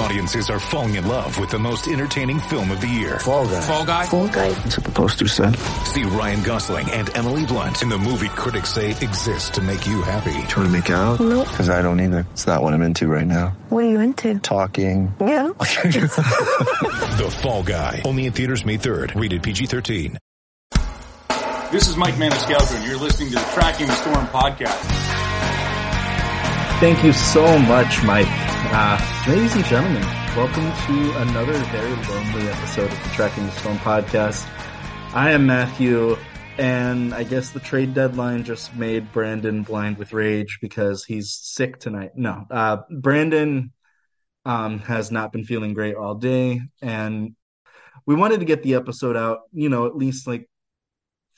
[0.00, 3.18] Audiences are falling in love with the most entertaining film of the year.
[3.18, 3.60] Fall guy.
[3.60, 4.06] Fall Guy.
[4.06, 4.48] Fall guy.
[4.48, 5.54] That's what the poster said.
[5.84, 10.00] See Ryan Gosling and Emily Blunt in the movie critics say exists to make you
[10.00, 10.32] happy.
[10.48, 11.20] Trying to make it out?
[11.20, 11.46] Nope.
[11.48, 12.26] Because I don't either.
[12.32, 13.48] It's not what I'm into right now.
[13.68, 14.38] What are you into?
[14.38, 15.14] Talking.
[15.20, 15.48] Yeah.
[15.60, 18.00] The Fall Guy.
[18.06, 19.20] Only in theaters May 3rd.
[19.20, 20.16] Rated PG-13.
[21.70, 24.80] This is Mike Maniscalco, and you're listening to the Tracking the Storm podcast.
[26.80, 28.49] Thank you so much, Mike.
[28.62, 30.02] Uh, ladies and gentlemen,
[30.36, 34.46] welcome to another very lonely episode of the Tracking the Storm podcast.
[35.14, 36.16] I am Matthew,
[36.58, 41.80] and I guess the trade deadline just made Brandon blind with rage because he's sick
[41.80, 42.12] tonight.
[42.14, 43.72] No, uh, Brandon
[44.44, 47.34] um, has not been feeling great all day, and
[48.06, 50.48] we wanted to get the episode out, you know, at least like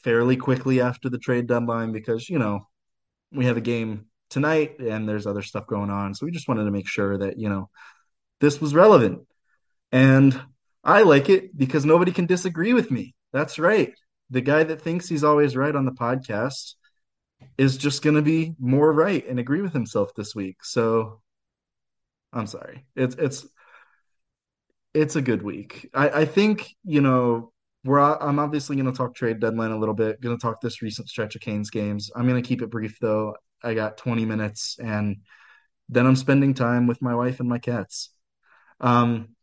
[0.02, 2.66] fairly quickly after the trade deadline because, you know,
[3.30, 6.14] we have a game tonight and there's other stuff going on.
[6.14, 7.68] So we just wanted to make sure that, you know,
[8.40, 9.26] this was relevant.
[9.92, 10.40] And
[10.82, 13.14] I like it because nobody can disagree with me.
[13.32, 13.94] That's right.
[14.30, 16.74] The guy that thinks he's always right on the podcast
[17.58, 20.64] is just going to be more right and agree with himself this week.
[20.64, 21.20] So
[22.32, 22.86] I'm sorry.
[22.96, 23.46] It's it's
[24.94, 25.88] it's a good week.
[25.94, 27.52] I, I think, you know,
[27.84, 30.20] we're I'm obviously going to talk trade deadline a little bit.
[30.20, 32.10] Going to talk this recent stretch of Canes games.
[32.14, 33.34] I'm going to keep it brief though.
[33.62, 35.18] I got 20 minutes, and
[35.88, 38.10] then I'm spending time with my wife and my cats.
[38.80, 39.36] Um,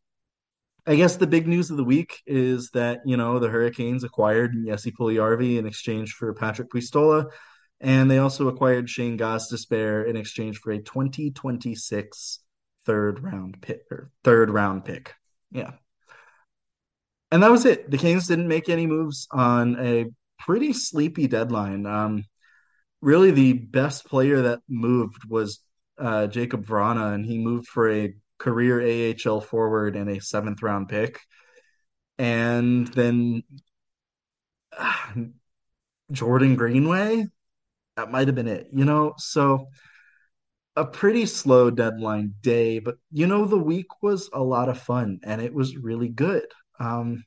[0.85, 4.55] I guess the big news of the week is that you know the Hurricanes acquired
[4.65, 7.29] Jesse Puljujärvi in exchange for Patrick Puistola,
[7.79, 12.39] and they also acquired Shane Gostisbehere in exchange for a 2026
[12.85, 15.13] third round pick or third round pick.
[15.51, 15.73] Yeah,
[17.31, 17.91] and that was it.
[17.91, 20.05] The Canes didn't make any moves on a
[20.39, 21.85] pretty sleepy deadline.
[21.85, 22.23] Um,
[23.01, 25.59] really, the best player that moved was
[25.97, 30.89] uh, Jacob Vrana, and he moved for a career AHL forward and a seventh round
[30.89, 31.19] pick.
[32.17, 33.43] And then
[34.77, 35.13] uh,
[36.11, 37.25] Jordan Greenway,
[37.95, 39.13] that might have been it, you know?
[39.17, 39.67] So
[40.75, 45.19] a pretty slow deadline day, but you know, the week was a lot of fun
[45.23, 46.45] and it was really good.
[46.79, 47.25] Um,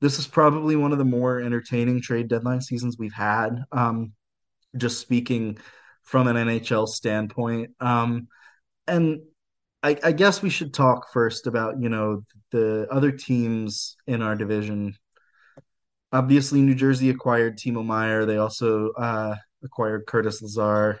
[0.00, 3.64] this is probably one of the more entertaining trade deadline seasons we've had.
[3.72, 4.12] Um,
[4.76, 5.58] just speaking
[6.02, 7.70] from an NHL standpoint.
[7.80, 8.28] Um,
[8.86, 9.20] and
[9.82, 14.34] I, I, guess we should talk first about, you know, the other teams in our
[14.34, 14.96] division.
[16.12, 18.24] Obviously, New Jersey acquired Timo Meier.
[18.24, 21.00] They also uh, acquired Curtis Lazar.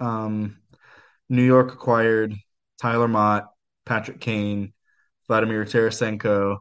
[0.00, 0.58] Um,
[1.28, 2.34] New York acquired
[2.80, 3.46] Tyler Motte,
[3.86, 4.72] Patrick Kane,
[5.28, 6.58] Vladimir Tarasenko,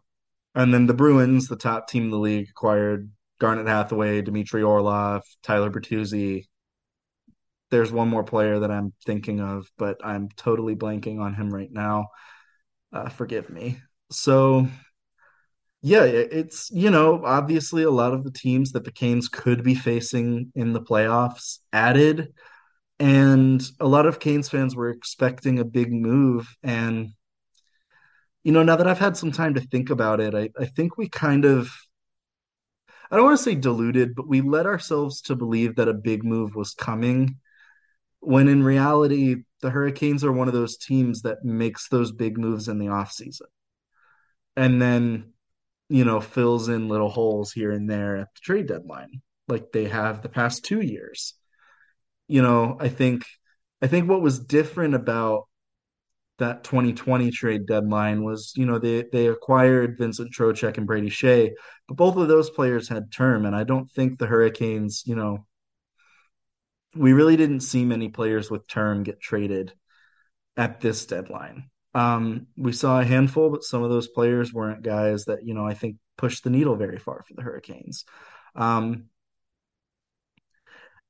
[0.56, 5.24] and then the Bruins, the top team in the league, acquired Garnet Hathaway, Dmitry Orlov,
[5.44, 6.46] Tyler Bertuzzi.
[7.72, 11.72] There's one more player that I'm thinking of, but I'm totally blanking on him right
[11.72, 12.08] now.
[12.92, 13.80] Uh, forgive me.
[14.12, 14.68] So,
[15.82, 19.76] yeah, it's, you know, obviously a lot of the teams that the Canes could be
[19.76, 22.34] facing in the playoffs added.
[23.00, 26.54] And a lot of Canes fans were expecting a big move.
[26.64, 27.12] And
[28.44, 30.98] you know, now that I've had some time to think about it, I, I think
[30.98, 31.70] we kind of,
[33.12, 36.24] I don't want to say diluted, but we led ourselves to believe that a big
[36.24, 37.38] move was coming
[38.20, 42.68] when in reality, the Hurricanes are one of those teams that makes those big moves
[42.68, 43.48] in the offseason
[44.56, 45.34] and then,
[45.90, 49.86] you know, fills in little holes here and there at the trade deadline, like they
[49.86, 51.34] have the past two years.
[52.28, 53.26] You know, I think,
[53.82, 55.48] I think what was different about
[56.40, 61.52] that 2020 trade deadline was, you know, they they acquired Vincent Trocheck and Brady Skjei,
[61.88, 65.46] but both of those players had term, and I don't think the Hurricanes, you know,
[66.96, 69.74] we really didn't see many players with term get traded
[70.58, 71.70] at this deadline.
[71.94, 75.66] Um, we saw a handful, but some of those players weren't guys that you know
[75.66, 78.06] I think pushed the needle very far for the Hurricanes.
[78.56, 79.06] Um,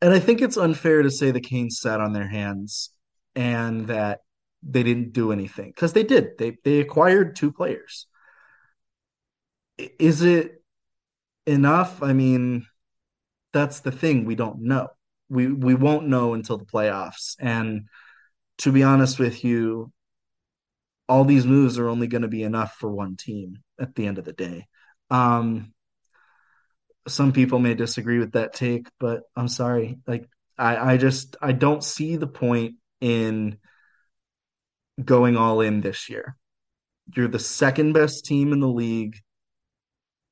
[0.02, 2.92] and I think it's unfair to say the Canes sat on their hands
[3.36, 4.22] and that
[4.62, 6.38] they didn't do anything because they did.
[6.38, 8.08] They they acquired two players.
[9.78, 10.62] Is it
[11.46, 12.04] enough?
[12.04, 12.66] I mean,
[13.54, 14.26] that's the thing.
[14.26, 14.90] We don't know.
[15.30, 17.36] We we won't know until the playoffs.
[17.40, 17.88] And
[18.60, 19.92] to be honest with you,
[21.08, 24.18] all these moves are only going to be enough for one team at the end
[24.18, 24.68] of the day.
[25.10, 25.74] Um,
[27.08, 29.98] some people may disagree with that take, but I'm sorry.
[30.06, 33.58] Like I, I just I don't see the point in
[35.04, 36.36] going all in this year.
[37.16, 39.18] You're the second best team in the league,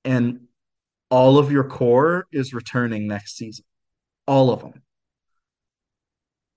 [0.05, 0.41] and
[1.09, 3.65] all of your core is returning next season.
[4.27, 4.83] All of them.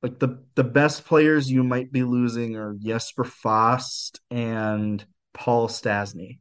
[0.02, 5.04] Like the the best players you might be losing are Jesper Fast and
[5.34, 6.38] Paul Stastny.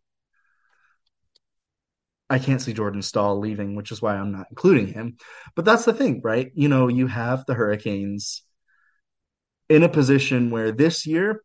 [2.29, 5.17] I can't see Jordan Staal leaving, which is why I'm not including him.
[5.55, 6.51] But that's the thing, right?
[6.53, 8.43] You know, you have the Hurricanes
[9.67, 11.41] in a position where this year,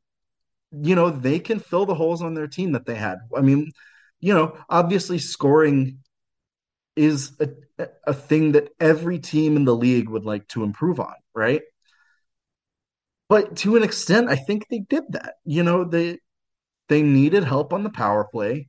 [0.82, 3.18] you know, they can fill the holes on their team that they had.
[3.36, 3.72] I mean,
[4.20, 5.98] you know, obviously scoring
[6.96, 11.14] is a, a thing that every team in the league would like to improve on,
[11.34, 11.62] right?
[13.28, 15.34] But to an extent, I think they did that.
[15.44, 16.18] You know, they
[16.88, 18.68] they needed help on the power play,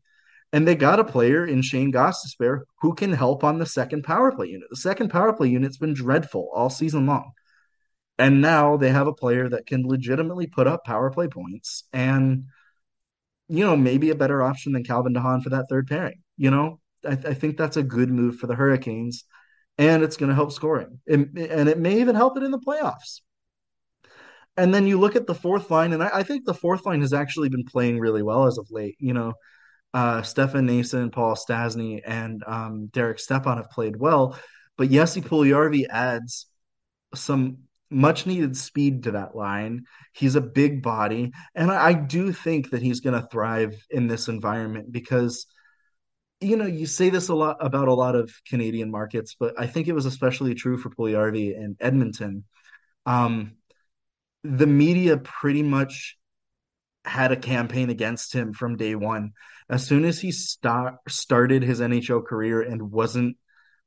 [0.54, 4.32] and they got a player in Shane Gostisbehere who can help on the second power
[4.32, 4.70] play unit.
[4.70, 7.32] The second power play unit's been dreadful all season long.
[8.18, 12.46] And now they have a player that can legitimately put up power play points and
[13.48, 16.22] you know, maybe a better option than Calvin DeHaan for that third pairing.
[16.38, 19.24] You know, I, I think that's a good move for the Hurricanes,
[19.78, 22.60] and it's going to help scoring, and, and it may even help it in the
[22.60, 23.22] playoffs.
[24.58, 27.02] And then you look at the fourth line, and I, I, think the fourth line
[27.02, 28.96] has actually been playing really well as of late.
[29.00, 29.34] You know,
[29.94, 34.40] uh, Stefan Noesen, Paul Stastny, and um, Derek Stepan have played well,
[34.78, 36.48] but Jesse Puljujarvi adds
[37.14, 37.58] some
[37.96, 39.86] much needed speed to that line.
[40.14, 44.08] He's a big body, and I, I do think that he's going to thrive in
[44.08, 45.48] this environment because
[46.42, 49.68] you know, you say this a lot about a lot of Canadian markets, but I
[49.68, 52.44] think it was especially true for Puljujarvi and Edmonton.
[53.06, 53.56] Um,
[54.44, 56.18] the media pretty much
[57.06, 59.32] had a campaign against him from day one.
[59.70, 63.38] As soon as he start, started his NHL career and wasn't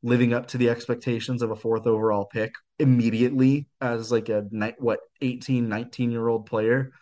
[0.02, 4.44] living up to the expectations of a fourth overall pick immediately as like a
[4.78, 6.92] what 18 19 year old player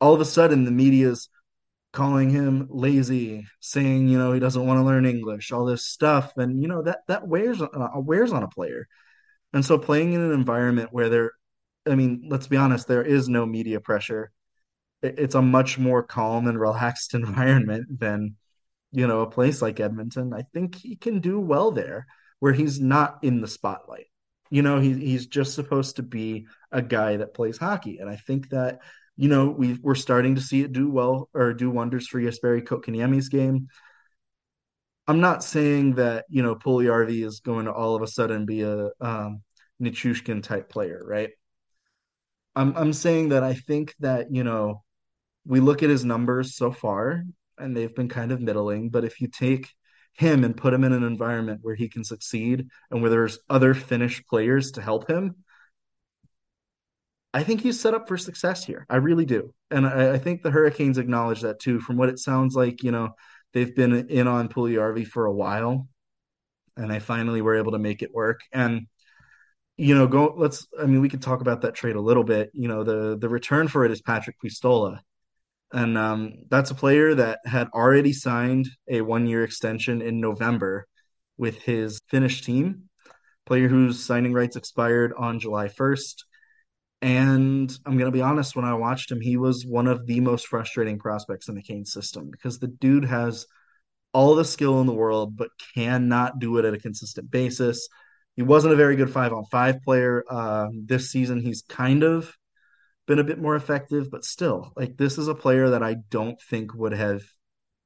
[0.00, 1.28] all of a sudden the media's
[1.96, 6.36] calling him lazy, saying you know he doesn't want to learn English, all this stuff,
[6.36, 8.86] and you know that that wears uh, wears on a player.
[9.54, 11.32] And so playing in an environment where there,
[11.86, 14.30] I mean, let's be honest, there is no media pressure.
[15.02, 18.36] It's a much more calm and relaxed environment than
[18.92, 20.32] you know a place like Edmonton.
[20.32, 22.06] I think he can do well there,
[22.40, 24.06] where he's not in the spotlight.
[24.50, 28.16] You know, he, he's just supposed to be a guy that plays hockey, and I
[28.16, 28.80] think that
[29.16, 32.62] you know, we we're starting to see it do well or do wonders for Jesperi
[32.62, 33.68] Kotkaniemi's game.
[35.08, 38.62] I'm not saying that you know Puljujarvi is going to all of a sudden be
[38.62, 39.42] a um,
[39.82, 41.30] Nichushkin type player, right?
[42.54, 44.82] I'm I'm saying that I think that you know
[45.46, 47.24] we look at his numbers so far
[47.58, 49.72] and they've been kind of middling, but if you take
[50.14, 53.74] him and put him in an environment where he can succeed and where there's other
[53.74, 55.36] Finnish players to help him,
[57.34, 58.86] I think he's set up for success here.
[58.88, 59.52] I really do.
[59.70, 61.80] And I, I, think the Hurricanes acknowledge that too.
[61.80, 63.10] From what it sounds like, you know,
[63.52, 65.86] they've been in on Puljujarvi for a while
[66.78, 68.40] and they finally were able to make it work.
[68.52, 68.86] And,
[69.76, 72.50] you know, go let's I mean, we could talk about that trade a little bit.
[72.54, 75.00] You know, the the return for it is Patrick Puistola.
[75.76, 80.86] And um, that's a player that had already signed a one year extension in November
[81.36, 82.88] with his Finnish team,
[83.44, 86.24] player whose signing rights expired on July 1st
[87.02, 90.20] and I'm going to be honest, when I watched him, he was one of the
[90.20, 93.46] most frustrating prospects in the Kane system because the dude has
[94.12, 97.88] all the skill in the world, but cannot do it at a consistent basis.
[98.34, 100.24] He wasn't a very good five on five player.
[100.30, 102.32] Um, this season, he's kind of
[103.06, 106.40] been a bit more effective, but still, like this is a player that I don't
[106.40, 107.22] think would have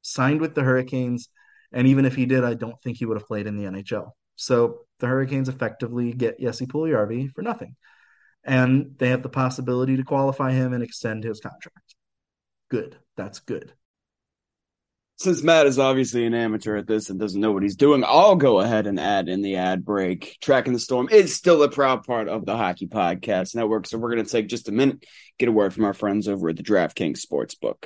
[0.03, 1.29] signed with the Hurricanes.
[1.73, 4.11] And even if he did, I don't think he would have played in the NHL.
[4.37, 7.77] So the Hurricanes effectively get Jesse Puljujarvi for nothing
[8.45, 11.95] and they have the possibility to qualify him and extend his contract.
[12.71, 12.97] Good.
[13.17, 13.73] That's good.
[15.21, 18.37] Since Matt is obviously an amateur at this and doesn't know what he's doing, I'll
[18.37, 20.39] go ahead and add in the ad break.
[20.41, 23.87] Tracking the Storm is still a proud part of the Hockey Podcast Network.
[23.87, 25.05] So we're going to take just a minute,
[25.39, 27.85] get a word from our friends over at the DraftKings Sportsbook.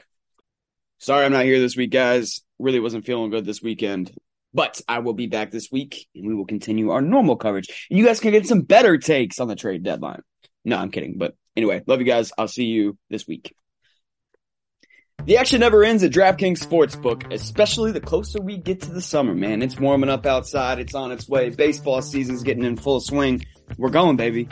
[0.98, 2.40] Sorry I'm not here this week, guys.
[2.60, 4.16] Really wasn't feeling good this weekend.
[4.52, 7.88] But I will be back this week and we will continue our normal coverage.
[7.90, 10.22] You guys can get some better takes on the trade deadline.
[10.64, 11.18] No, I'm kidding.
[11.18, 12.30] But anyway, love you guys.
[12.38, 13.56] I'll see you this week.
[15.26, 19.34] The action never ends at DraftKings Sportsbook, especially the closer we get to the summer,
[19.34, 19.62] man.
[19.62, 20.78] It's warming up outside.
[20.78, 21.48] It's on its way.
[21.48, 23.46] Baseball season's getting in full swing.
[23.78, 24.46] We're going, baby.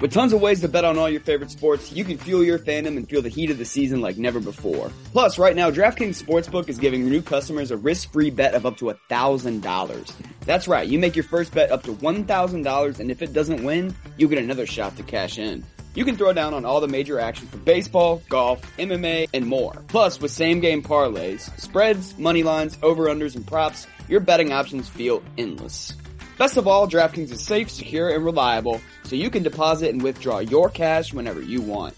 [0.00, 2.58] With tons of ways to bet on all your favorite sports, you can fuel your
[2.58, 4.90] fandom and feel the heat of the season like never before.
[5.12, 8.86] Plus, right now, DraftKings Sportsbook is giving new customers a risk-free bet of up to
[8.86, 10.12] $1,000.
[10.40, 13.94] That's right, you make your first bet up to $1,000 and if it doesn't win,
[14.16, 15.64] you get another shot to cash in.
[15.96, 19.82] You can throw down on all the major action for baseball, golf, MMA, and more.
[19.88, 25.22] Plus, with same game parlays, spreads, money lines, over-unders, and props, your betting options feel
[25.38, 25.94] endless.
[26.36, 30.40] Best of all, DraftKings is safe, secure, and reliable, so you can deposit and withdraw
[30.40, 31.94] your cash whenever you want.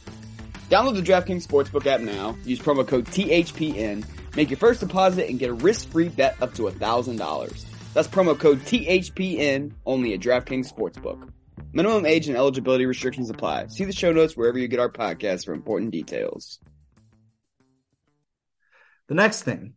[0.70, 5.40] Download the DraftKings Sportsbook app now, use promo code THPN, make your first deposit, and
[5.40, 7.64] get a risk-free bet up to $1,000.
[7.94, 11.32] That's promo code THPN only at DraftKings Sportsbook.
[11.78, 13.68] Minimum age and eligibility restrictions apply.
[13.68, 16.58] See the show notes wherever you get our podcast for important details.
[19.06, 19.74] The next thing,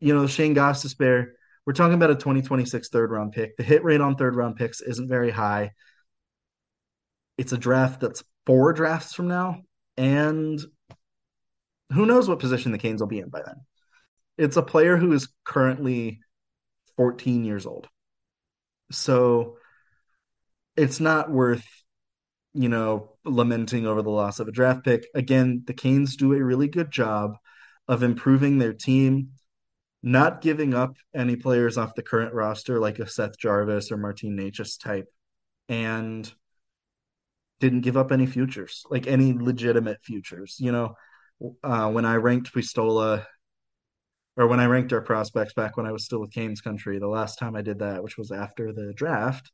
[0.00, 1.32] you know, Shane Gostisbehere,
[1.66, 3.54] we're talking about a 2026 third round pick.
[3.58, 5.72] The hit rate on third round picks isn't very high.
[7.36, 9.60] It's a draft that's four drafts from now,
[9.98, 10.58] and
[11.92, 13.56] who knows what position the Canes will be in by then.
[14.38, 16.20] It's a player who is currently
[16.96, 17.88] 14 years old.
[18.90, 19.58] So
[20.76, 21.66] it's not worth,
[22.52, 25.06] you know, lamenting over the loss of a draft pick.
[25.14, 27.36] Again, the Canes do a really good job
[27.88, 29.30] of improving their team,
[30.02, 34.36] not giving up any players off the current roster like a Seth Jarvis or Martin
[34.36, 35.06] Necas type,
[35.68, 36.32] and
[37.60, 40.56] didn't give up any futures, like any legitimate futures.
[40.58, 40.94] You know,
[41.62, 43.24] uh, when I ranked Pistola
[44.36, 47.06] or when I ranked our prospects back when I was still with Canes Country, the
[47.06, 49.50] last time I did that, which was after the draft,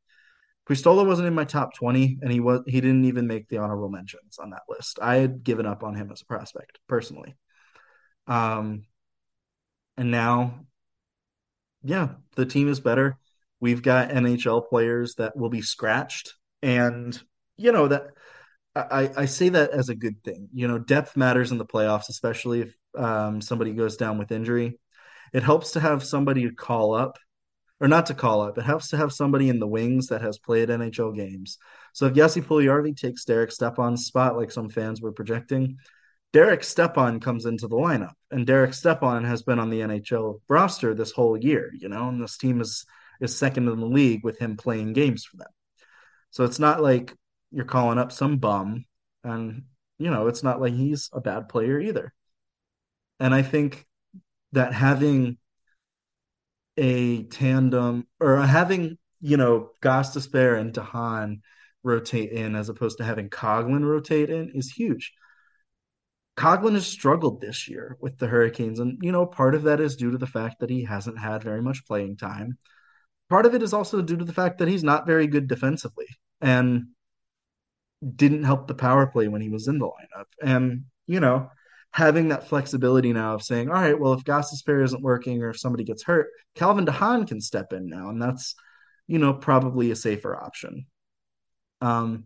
[0.70, 3.88] Pistola wasn't in my top 20 and he was he didn't even make the honorable
[3.88, 5.00] mentions on that list.
[5.02, 7.34] I had given up on him as a prospect personally.
[8.28, 8.84] Um
[9.96, 10.60] and now
[11.82, 13.18] yeah, the team is better.
[13.58, 17.20] We've got NHL players that will be scratched and
[17.56, 18.04] you know that
[18.76, 20.48] I, I say that as a good thing.
[20.54, 24.78] You know, depth matters in the playoffs, especially if um, somebody goes down with injury.
[25.32, 27.18] It helps to have somebody to call up,
[27.80, 28.58] or not to call up.
[28.58, 31.58] It helps to have somebody in the wings that has played NHL games.
[31.92, 35.78] So if Jesse Puljujarvi takes Derek Stepan's spot, like some fans were projecting,
[36.32, 40.94] Derek Stepan comes into the lineup, and Derek Stepan has been on the NHL roster
[40.94, 41.70] this whole year.
[41.76, 42.84] You know, and this team is
[43.20, 45.50] is second in the league with him playing games for them.
[46.30, 47.14] So it's not like
[47.50, 48.84] you're calling up some bum
[49.24, 49.64] and
[49.98, 52.12] you know it's not like he's a bad player either
[53.18, 53.86] and i think
[54.52, 55.36] that having
[56.80, 61.42] a tandem or having you know Gostisbehere and de Haan
[61.82, 65.12] rotate in as opposed to having Coghlan rotate in is huge.
[66.36, 69.96] Coghlan has struggled this year with the Hurricanes, and you know part of that is
[69.96, 72.56] due to the fact that he hasn't had very much playing time.
[73.28, 76.06] Part of it is also due to the fact that he's not very good defensively,
[76.40, 76.86] and
[78.16, 80.26] didn't help the power play when he was in the lineup.
[80.42, 81.50] And, you know,
[81.92, 85.58] having that flexibility now of saying, all right, well, if Gostisbehere isn't working or if
[85.58, 88.10] somebody gets hurt, Calvin de Haan can step in now.
[88.10, 88.54] And that's,
[89.06, 90.86] you know, probably a safer option.
[91.80, 92.24] Um,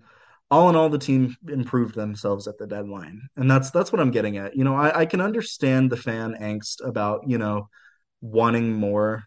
[0.51, 3.23] all in all, the team improved themselves at the deadline.
[3.37, 4.55] And that's that's what I'm getting at.
[4.55, 7.69] You know, I, I can understand the fan angst about, you know,
[8.21, 9.25] wanting more.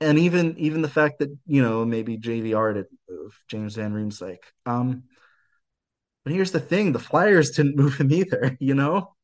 [0.00, 4.38] And even even the fact that, you know, maybe JVR didn't move, James Van Riemsdyk.
[4.66, 5.04] Um,
[6.24, 8.56] but here's the thing: the Flyers didn't move him either.
[8.60, 9.14] You know,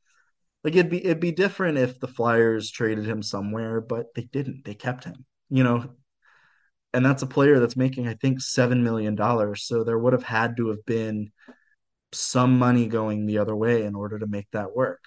[0.65, 4.65] like it'd be it'd be different if the Flyers traded him somewhere, but they didn't.
[4.65, 5.25] They kept him.
[5.51, 5.91] You know,
[6.93, 9.65] and that's a player that's making I think seven million dollars.
[9.65, 11.31] So there would have had to have been
[12.13, 15.05] some money going the other way in order to make that work.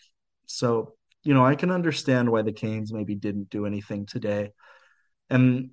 [0.48, 4.54] So you know, I can understand why the Canes maybe didn't do anything today.
[5.30, 5.72] And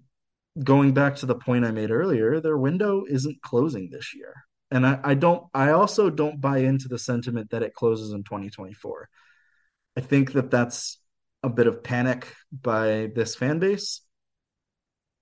[0.62, 4.34] going back to the point I made earlier, their window isn't closing this year
[4.70, 8.22] and I, I don't i also don't buy into the sentiment that it closes in
[8.24, 9.08] 2024
[9.98, 10.98] i think that that's
[11.42, 14.00] a bit of panic by this fan base.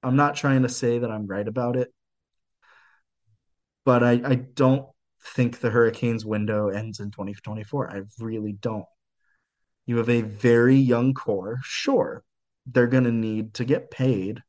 [0.02, 1.88] I'm not trying to say that i'm right about it
[3.84, 4.86] but i i don't
[5.34, 8.84] think the hurricanes window ends in 2024 i really don't.
[9.86, 12.22] You have a very young core sure
[12.66, 14.42] they're going to need to get paid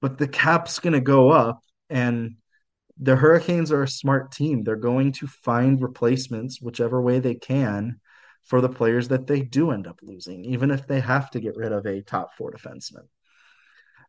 [0.00, 2.34] but the cap's going to go up and
[2.98, 4.62] the Hurricanes are a smart team.
[4.62, 8.00] They're going to find replacements whichever way they can
[8.44, 11.56] for the players that they do end up losing, even if they have to get
[11.56, 13.06] rid of a top four defenseman.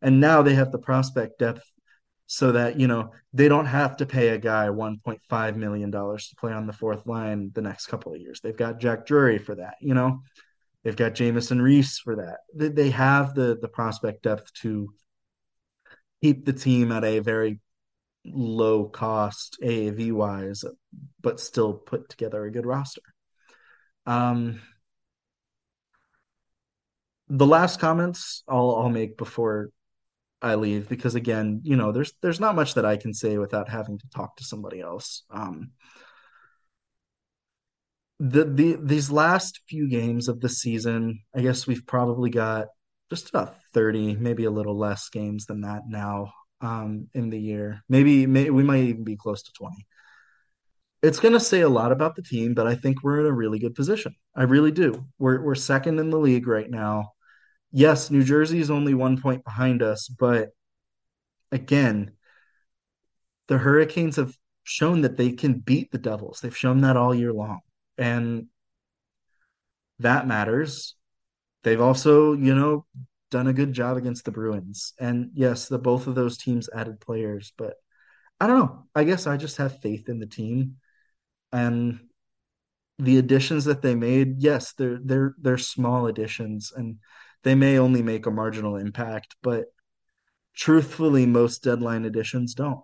[0.01, 1.63] And now they have the prospect depth
[2.25, 6.51] so that, you know, they don't have to pay a guy $1.5 million to play
[6.51, 8.41] on the fourth line the next couple of years.
[8.41, 10.21] They've got Jack Drury for that, you know,
[10.83, 12.39] they've got Jamieson Rees for that.
[12.55, 14.93] They, they have the, the prospect depth to
[16.21, 17.59] keep the team at a very
[18.25, 20.63] low cost AAV wise,
[21.21, 23.01] but still put together a good roster.
[24.05, 24.61] Um,
[27.29, 29.69] the last comments I'll I'll make before
[30.41, 33.69] I leave because again, you know, there's there's not much that I can say without
[33.69, 35.23] having to talk to somebody else.
[35.31, 35.71] Um,
[38.19, 42.67] the the these last few games of the season, I guess we've probably got
[43.09, 47.83] just about 30, maybe a little less games than that now um, in the year.
[47.89, 49.85] Maybe may, we might even be close to 20.
[51.03, 53.31] It's going to say a lot about the team, but I think we're in a
[53.31, 54.15] really good position.
[54.35, 55.05] I really do.
[55.19, 57.11] We're we're second in the league right now
[57.73, 60.51] yes, New Jersey is only one point behind us, but
[61.51, 62.13] again,
[63.47, 66.39] the Hurricanes have shown that they can beat the Devils.
[66.39, 67.59] They've shown that all year long.
[67.97, 68.47] And
[69.99, 70.95] that matters.
[71.63, 72.85] They've also, you know,
[73.31, 74.93] done a good job against the Bruins.
[74.99, 77.73] And yes, the both of those teams added players, but
[78.39, 78.85] I don't know.
[78.95, 80.77] I guess I just have faith in the team.
[81.53, 81.99] And
[82.99, 86.97] the additions that they made, yes, they're they're they're small additions and
[87.43, 89.65] they may only make a marginal impact, but
[90.55, 92.81] truthfully, most deadline additions don't.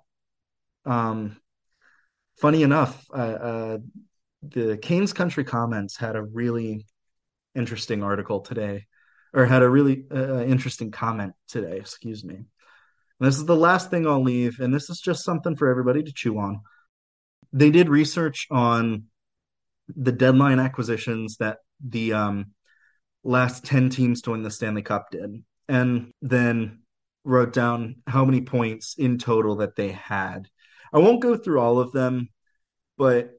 [0.85, 1.37] Um,
[2.39, 3.77] funny enough, uh, uh,
[4.41, 6.85] the Canes Country Comments had a really
[7.55, 8.85] interesting article today,
[9.33, 12.35] or had a really uh, interesting comment today, excuse me.
[12.35, 16.03] And this is the last thing I'll leave, and this is just something for everybody
[16.03, 16.61] to chew on.
[17.51, 19.05] They did research on
[19.95, 22.51] the deadline acquisitions that the um,
[23.23, 25.43] last 10 teams to win the Stanley Cup did.
[25.67, 26.79] And then
[27.23, 30.47] wrote down how many points in total that they had.
[30.91, 32.29] I won't go through all of them,
[32.97, 33.31] but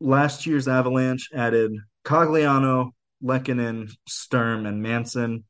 [0.00, 1.72] last year's Avalanche added
[2.04, 2.90] Cogliano,
[3.22, 5.44] Lehkonen, Sturm, and Manson.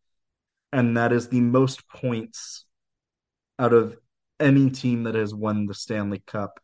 [0.73, 2.65] And that is the most points
[3.59, 3.97] out of
[4.41, 6.59] any team that has won the Stanley Cup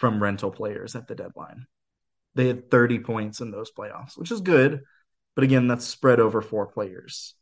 [0.00, 1.66] from rental players at the deadline.
[2.34, 4.80] They had 30 points in those playoffs, which is good.
[5.34, 7.34] But again, that's spread over four players.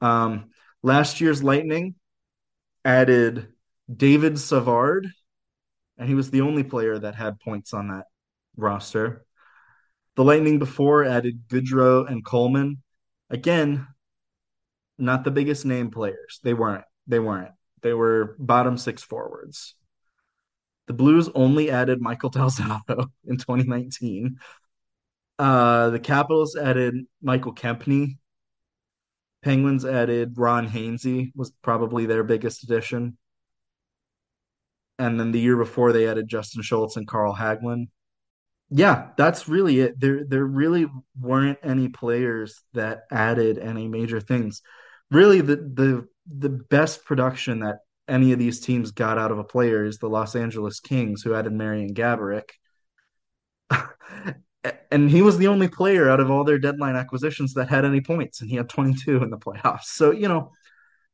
[0.00, 0.50] Um,
[0.84, 1.96] last year's Lightning
[2.84, 3.48] added
[3.94, 5.08] David Savard,
[5.98, 8.06] and he was the only player that had points on that
[8.56, 9.24] roster.
[10.14, 12.82] The Lightning before added Goodrow and Coleman.
[13.30, 13.86] Again,
[14.96, 16.38] not the biggest name players.
[16.44, 16.84] They weren't.
[17.08, 17.52] They weren't.
[17.82, 19.74] They were bottom six forwards.
[20.86, 24.38] The Blues only added Michael Del Zotto in 2019.
[25.38, 28.18] Uh, the Capitals added Michael Kempny.
[29.42, 33.16] Penguins added Ron Hainsey, was probably their biggest addition.
[34.98, 37.88] And then the year before, they added Justin Schultz and Carl Hagelin.
[38.70, 40.00] Yeah, that's really it.
[40.00, 40.88] There, there really
[41.20, 44.62] weren't any players that added any major things.
[45.10, 49.44] Really, the the the best production that any of these teams got out of a
[49.44, 52.50] player is the Los Angeles Kings, who added Marian Gaborik.
[54.90, 58.00] and he was the only player out of all their deadline acquisitions that had any
[58.00, 59.84] points, and he had 22 in the playoffs.
[59.84, 60.52] So, you know,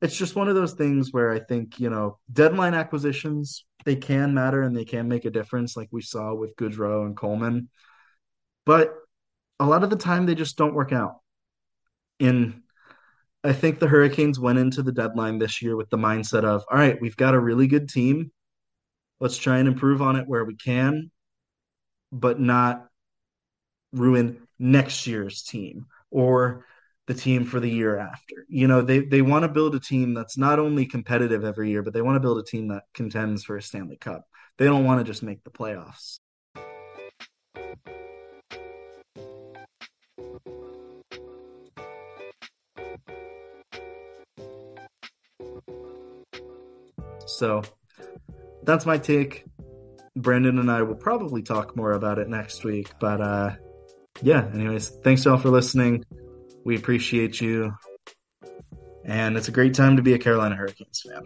[0.00, 4.34] it's just one of those things where I think, you know, deadline acquisitions, they can
[4.34, 7.68] matter and they can make a difference, like we saw with Goodrow and Coleman.
[8.66, 8.94] But
[9.60, 11.16] a lot of the time, they just don't work out.
[12.18, 12.62] In
[13.44, 16.78] I think the Hurricanes went into the deadline this year with the mindset of, all
[16.78, 18.30] right, we've got a really good team.
[19.20, 21.10] Let's try and improve on it where we can,
[22.12, 22.86] but not
[23.92, 26.66] ruin next year's team or
[27.08, 28.46] the team for the year after.
[28.48, 31.82] You know, they they want to build a team that's not only competitive every year,
[31.82, 34.24] but they want to build a team that contends for a Stanley Cup.
[34.58, 36.18] They don't want to just make the playoffs.
[47.26, 47.62] So
[48.62, 49.44] that's my take.
[50.16, 53.50] Brandon and I will probably talk more about it next week, but uh
[54.20, 56.04] yeah, anyways, thanks y'all for listening.
[56.64, 57.74] We appreciate you.
[59.04, 61.22] And it's a great time to be a Carolina Hurricanes fan.